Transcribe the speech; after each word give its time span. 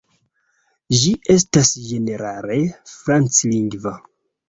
Ĝi 1.01 1.11
estas 1.35 1.71
ĝenerale 1.91 2.59
franclingva. 2.97 3.99